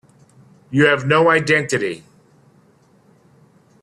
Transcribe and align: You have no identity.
You 0.71 0.87
have 0.87 1.05
no 1.05 1.29
identity. 1.29 2.03